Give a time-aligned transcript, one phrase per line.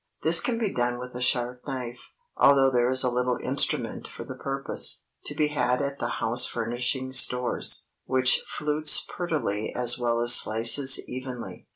[0.23, 4.23] This can be done with a sharp knife, although there is a little instrument for
[4.23, 10.19] the purpose, to be had at the house furnishing stores, which flutes prettily as well
[10.21, 11.67] as slices evenly.